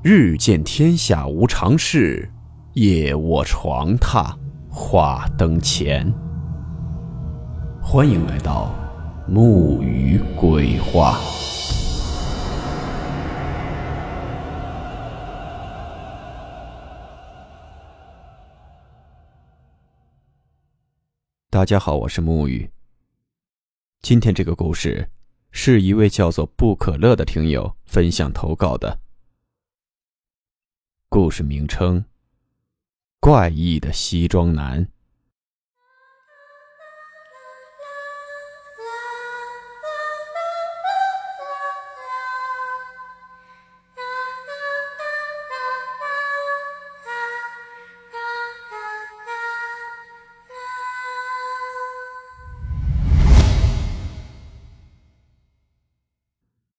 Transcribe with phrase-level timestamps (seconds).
[0.00, 2.30] 日见天下无常事，
[2.74, 4.32] 夜卧床榻
[4.70, 6.08] 话灯前。
[7.82, 8.72] 欢迎来到
[9.26, 11.18] 木鱼鬼话。
[21.50, 22.70] 大家好，我是木鱼。
[24.00, 25.10] 今天这个故事
[25.50, 29.00] 是一位叫做不可乐的听友分享投稿的。
[31.10, 32.04] 故事名称：
[33.18, 34.86] 怪异的西装男。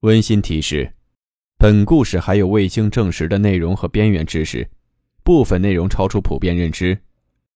[0.02, 0.99] 温馨提示。
[1.62, 4.66] 本故事还有未经证实的内容和边缘知识，
[5.26, 6.98] 部分内容超出普遍认知。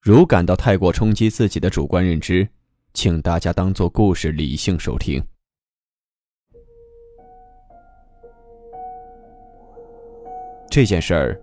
[0.02, 2.46] 如感到太过冲击自己的主观认知，
[2.92, 5.24] 请大家当做故事理性收听。
[10.68, 11.40] 这件事儿，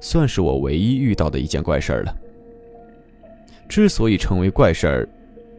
[0.00, 2.16] 算是我唯一遇到的一件怪事儿了。
[3.68, 5.08] 之所以成为怪事儿，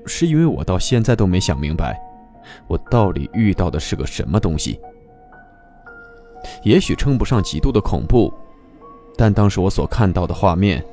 [0.07, 1.95] 是因为我到现在都没想明白，
[2.65, 4.79] 我到底遇到的是个什么东西。
[6.63, 8.33] 也许称不上极度的恐怖，
[9.17, 10.83] 但当时我所看到的画面，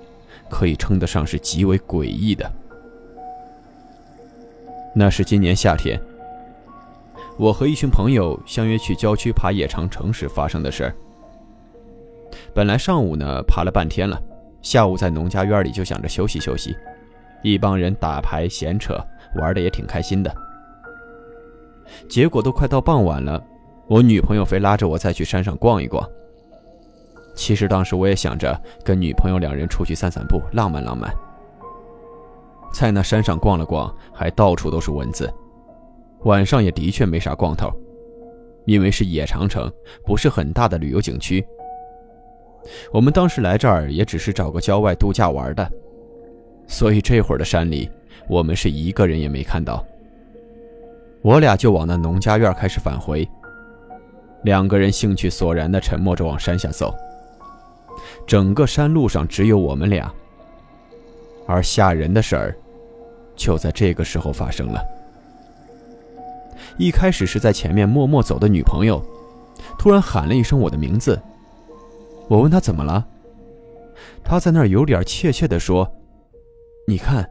[0.49, 2.51] 可以称得上是极为诡异的。
[4.95, 6.01] 那是今年夏天，
[7.37, 10.95] 我和一群朋友相约去郊区爬野长城时发生的事儿。
[12.53, 14.21] 本来上午呢爬了半天了，
[14.63, 16.77] 下午在农家院里就想着休息休息，
[17.43, 19.01] 一帮人打牌闲扯，
[19.37, 20.35] 玩的也挺开心的。
[22.09, 23.43] 结果都快到傍晚了。
[23.91, 26.09] 我女朋友非拉着我再去山上逛一逛。
[27.35, 31.13] 其实当时我也想着跟女朋友两人出去散散步，浪漫浪漫。
[32.73, 35.29] 在那山上逛了逛，还到处都是蚊子。
[36.21, 37.69] 晚上也的确没啥光头，
[38.65, 39.69] 因为是野长城，
[40.05, 41.45] 不是很大的旅游景区。
[42.93, 45.69] 我们当时来这儿也只是找个郊外度假玩的，
[46.69, 47.91] 所以这会儿的山里，
[48.29, 49.85] 我们是一个人也没看到。
[51.23, 53.29] 我俩就往那农家院开始返回。
[54.43, 56.95] 两个人兴趣索然地沉默着往山下走。
[58.27, 60.13] 整个山路上只有我们俩。
[61.47, 62.57] 而吓人的事儿，
[63.35, 64.81] 就在这个时候发生了。
[66.79, 69.03] 一开始是在前面默默走的女朋友，
[69.79, 71.21] 突然喊了一声我的名字。
[72.29, 73.05] 我问她怎么了，
[74.23, 75.91] 她在那儿有点怯怯地说
[76.87, 77.29] ：“你看，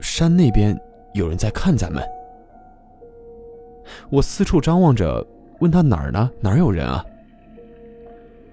[0.00, 0.78] 山那边
[1.14, 2.06] 有人在看咱们。”
[4.10, 5.26] 我四处张望着。
[5.60, 6.30] 问他哪儿呢？
[6.40, 7.04] 哪儿有人啊？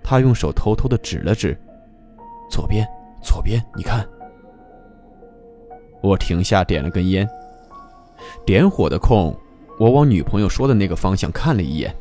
[0.04, 1.58] 他用手偷偷的指了指，
[2.50, 2.88] 左边，
[3.22, 4.08] 左边，你看。
[6.02, 7.28] 我停下，点了根烟。
[8.46, 9.36] 点火的空，
[9.80, 11.94] 我往女朋友说的那个方向看了一眼，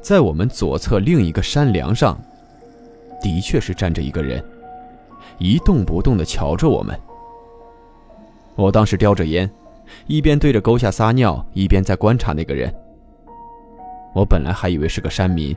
[0.00, 2.20] 在我们左侧另一个山梁上，
[3.20, 4.42] 的确是站着一个人，
[5.38, 6.98] 一动不动的瞧着我们。
[8.56, 9.50] 我当时叼着烟，
[10.06, 12.72] 一边对着沟下撒尿，一边在观察那个人。
[14.14, 15.56] 我本来还以为是个山民，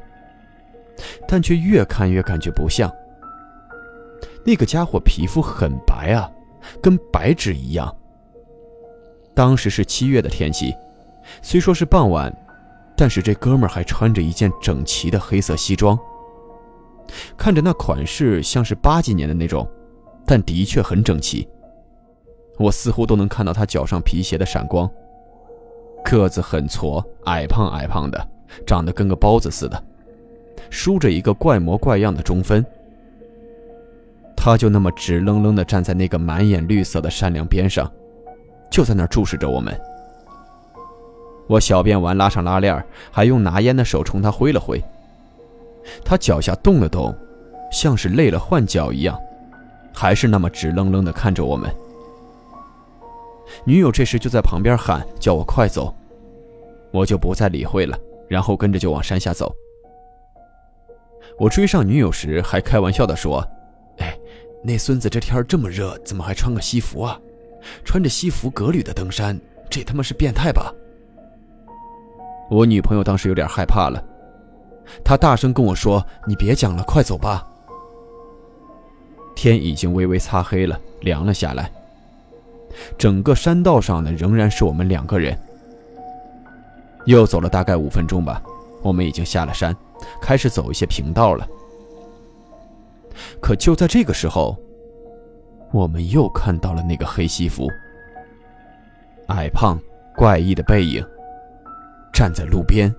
[1.28, 2.92] 但却越看越感觉不像。
[4.46, 6.30] 那个家伙皮肤很白啊，
[6.82, 7.94] 跟白纸一样。
[9.34, 10.76] 当时是七月的天气，
[11.42, 12.32] 虽说是傍晚，
[12.96, 15.98] 但是这哥们儿还穿着一件整齐的黑色西装。
[17.38, 19.68] 看着那款式像是八几年的那种，
[20.26, 21.48] 但的确很整齐。
[22.60, 24.90] 我似乎都能看到他脚上皮鞋的闪光。
[26.04, 28.30] 个子很矬，矮胖矮胖的。
[28.66, 29.84] 长得跟个包子似的，
[30.70, 32.66] 梳着一个怪模怪样的中分。
[34.36, 37.90] 他就那么直愣愣地站在那个满眼绿色的山梁边上，
[38.70, 39.74] 就在那儿注视着我们。
[41.48, 44.82] 我小便完拉上拉链，还用拿烟的手冲他挥了挥。
[46.04, 47.16] 他脚下动了动，
[47.72, 49.18] 像是累了换脚一样，
[49.94, 51.70] 还是那么直愣愣地看着我们。
[53.66, 55.94] 女友这时就在旁边喊叫我快走，
[56.92, 57.98] 我就不再理会了。
[58.34, 59.56] 然后跟着就往山下走。
[61.38, 63.48] 我追上女友时还开玩笑的说
[64.02, 64.18] ：“哎，
[64.64, 67.20] 那孙子这天这么热，怎么还穿个西服啊？
[67.86, 69.40] 穿着西服革履的登山，
[69.70, 70.74] 这他妈是变态吧？”
[72.50, 74.04] 我女朋友当时有点害怕了，
[75.06, 77.48] 她大声跟我说：“你别讲了，快走吧。”
[79.38, 81.72] 天已经微微擦黑了，凉了下来。
[82.98, 85.38] 整个山道上呢，仍然是我们两个人。
[87.06, 88.42] 又走了大概五分钟吧，
[88.82, 89.76] 我们已经下了山，
[90.22, 91.48] 开始走一些平道了。
[93.42, 94.58] 可就在这个时候，
[95.72, 97.68] 我们又看到了那个黑西服，
[99.28, 99.80] 矮胖、
[100.16, 101.06] 怪异的背影，
[102.14, 102.94] 站在路边。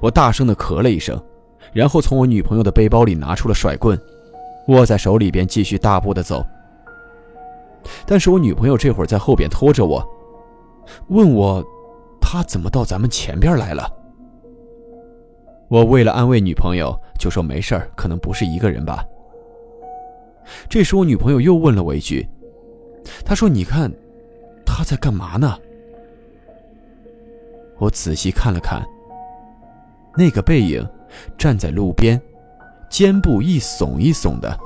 [0.00, 1.20] 我大声的咳了一声，
[1.72, 3.98] 然后从我女朋友的背包里拿出了甩棍，
[4.68, 6.44] 握在手里边，继续大步的走。
[8.06, 10.02] 但是我女朋友这会儿在后边拖着我，
[11.08, 11.62] 问我，
[12.34, 13.88] 他怎么到咱们前边来了？
[15.68, 19.04] 我为了安慰女朋友，就说没事儿，可能不是一个人吧。
[20.68, 22.28] 这时我女朋友又问了我一句，
[23.24, 23.88] 她说：“你看，
[24.66, 25.56] 他在干嘛呢？”
[27.78, 28.84] 我仔细看了看，
[30.16, 30.84] 那个背影
[31.38, 32.20] 站在路边，
[32.90, 34.58] 肩部一耸一耸的，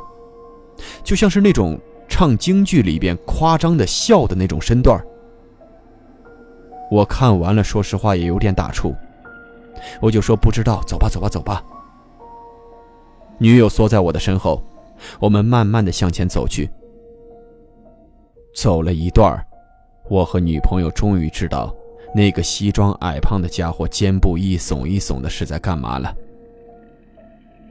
[1.04, 1.78] 就像是那种。
[2.10, 4.98] 唱京剧里边夸张的笑的那种身段
[6.90, 8.94] 我看完了，说实话也有点打怵，
[10.00, 11.62] 我就说不知道，走吧，走吧，走吧。
[13.38, 14.62] 女友缩在我的身后，
[15.20, 16.69] 我们慢慢的向前走去。
[18.55, 19.40] 走了一段
[20.08, 21.75] 我和女朋友终于知道，
[22.14, 26.14] 那个西装矮胖的家伙肩部一耸一耸的是在干嘛了。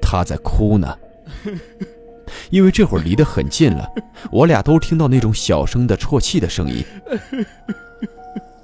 [0.02, 0.98] 他在哭呢。
[2.50, 3.90] 因为这会儿离得很近了，
[4.32, 6.86] 我俩都听到那种小声的啜泣的声音。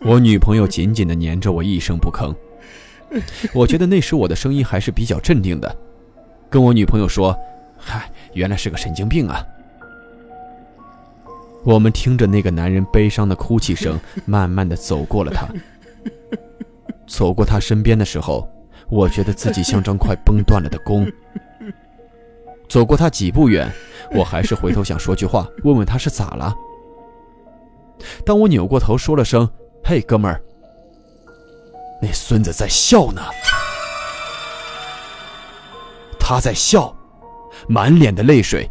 [0.06, 2.36] 我女朋友紧紧地粘着我，一声不吭。
[3.54, 5.76] 我觉得那时我的声音还是比较镇定的，
[6.50, 7.38] 跟我女朋友说
[7.78, 9.46] ：“嗨，原来是个神经病啊。”
[11.64, 15.48] 我们听着那个男人悲伤的哭泣声， 慢慢地走过了他。
[17.08, 18.46] 走过他身边的时候，
[18.90, 21.10] 我觉得自己像张快崩断了的弓。
[22.68, 23.72] 走过他几步远，
[24.12, 26.54] 我还是回头想说句话，问问他是咋了。
[28.26, 29.48] 当我扭过头说了声
[29.84, 30.42] “嘿，哥们儿”，
[32.02, 33.22] 那孙子在笑呢。
[36.18, 36.96] 他在笑，
[37.68, 38.70] 满脸的泪水。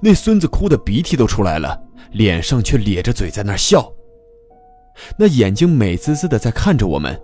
[0.00, 1.80] 那孙子哭的鼻涕都出来了，
[2.10, 3.92] 脸上却咧着嘴在那笑。
[5.16, 7.18] 那眼睛美滋滋的在看着我们。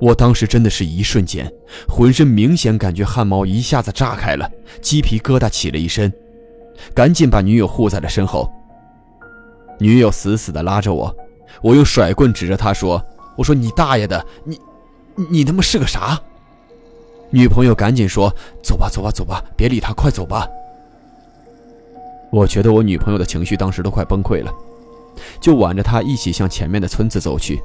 [0.00, 1.52] 我当时真的是一瞬间，
[1.88, 4.48] 浑身明显感觉汗毛一下子炸开了，
[4.80, 6.10] 鸡皮疙瘩起了一身，
[6.94, 8.50] 赶紧把女友护在了身后。
[9.78, 11.14] 女友死死的拉着我，
[11.62, 13.04] 我用甩棍指着他说
[13.36, 14.60] ：“我说你大爷的，你，
[15.30, 16.20] 你他妈是个啥？”
[17.30, 18.32] 女朋友赶紧说
[18.62, 20.48] ：“走吧，走吧，走吧，别理他，快走吧。”
[22.32, 24.52] 我觉得我女朋友的情绪当时都快崩溃了，
[25.40, 27.60] 就挽着她一起向前面的村子走去。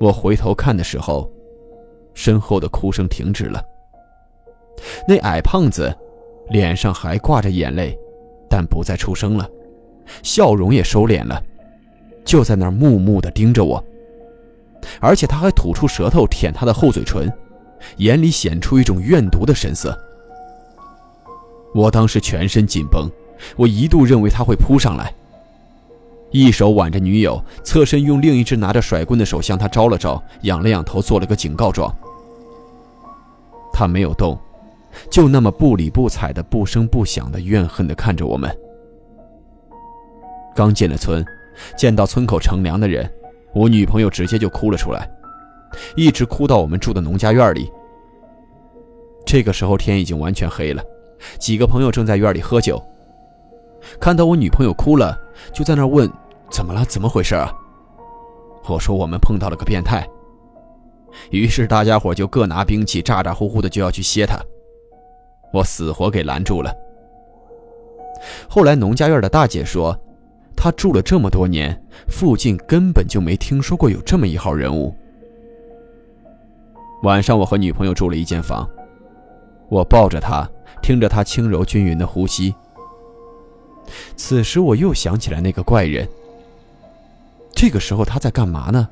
[0.00, 1.30] 我回头看的时候，
[2.14, 3.62] 身后的哭声停止了。
[5.06, 5.96] 那矮胖子
[6.50, 7.96] 脸上还挂着眼泪，
[8.48, 9.48] 但不再出声了，
[10.22, 11.42] 笑容也收敛了，
[12.28, 13.82] 就在那儿木木地盯着我。
[15.00, 17.32] 而且他还吐出舌头舔他的厚嘴唇，
[17.96, 19.98] 眼里显出一种怨毒的神色。
[21.74, 23.10] 我当时全身紧绷，
[23.56, 25.12] 我一度认为他会扑上来。
[26.30, 31.94] 一手挽着女友，侧身用另一只拿着甩棍的手向她招了招，仰了仰头，做了个警告状。
[33.72, 34.38] 他没有动，
[35.10, 38.54] 就那么不理不睬的、不声不响的、怨恨的看着我们。
[40.54, 41.24] 刚进了村，
[41.76, 43.10] 见到村口乘凉的人，
[43.54, 45.10] 我女朋友直接就哭了出来，
[45.96, 47.70] 一直哭到我们住的农家院里。
[49.26, 50.82] 这个时候天已经完全黑了，
[51.38, 52.82] 几个朋友正在院里喝酒。
[54.00, 55.18] 看到我女朋友哭了，
[55.52, 56.10] 就在那问
[56.50, 56.84] ：“怎么了？
[56.86, 57.52] 怎么回事啊？”
[58.68, 60.06] 我说：“我们碰到了个变态。”
[61.30, 64.38] 于是大家伙就各拿兵器，咋咋呼呼的就要去歇他。
[65.52, 66.74] 我死活给拦住了。
[68.48, 69.98] 后来农家院的大姐说，
[70.60, 74.92] 他住了这么多年，附近根本就没听说过有这么一号人物。
[77.04, 78.68] 晚上我和女朋友住了一间房，
[79.68, 80.50] 我抱着她，
[80.82, 82.52] 听着她轻柔均匀的呼吸。
[84.16, 86.06] 此时我又想起来那个怪人。
[87.52, 88.88] 这个时候他在干嘛呢？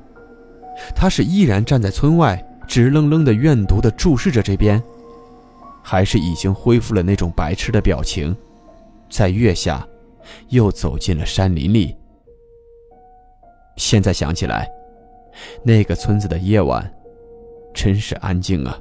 [0.94, 4.80] 他是依然站在村外，直愣愣的怨毒的注视着这边，
[5.82, 8.37] 还是已经恢复了那种白痴的表情，
[9.11, 9.85] 在月下，
[10.49, 11.97] 又走进了山林里。
[13.76, 14.66] 现在想起来，
[15.62, 16.90] 那个村子的夜晚，
[17.75, 18.78] 真是安静啊，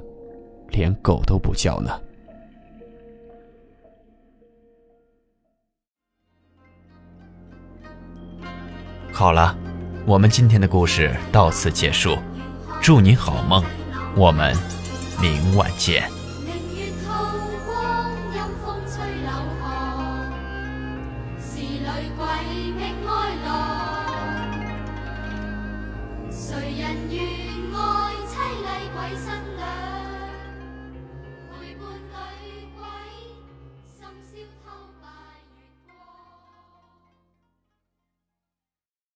[0.70, 2.00] 连狗都不叫呢。
[9.12, 9.56] 好了，
[10.06, 12.16] 我们今天的故事到此结束，
[12.82, 13.64] 祝你好梦，
[14.16, 14.54] 我们
[15.20, 16.15] 明晚见。
[26.30, 27.24] 谁人愿
[27.74, 29.26] 爱凄厉鬼新